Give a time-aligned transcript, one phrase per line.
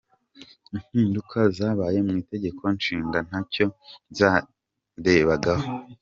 [0.75, 3.65] Impinduka zabaye mu Itegeko Nshinga ntacyo
[4.17, 5.65] zandebagaho.